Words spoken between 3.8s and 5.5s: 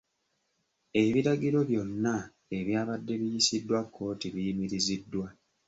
kkooti biyimiriziddwa.